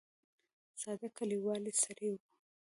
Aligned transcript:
ساده 0.81 1.07
کلیوالي 1.17 1.73
سړی 1.83 2.07
و. 2.11 2.15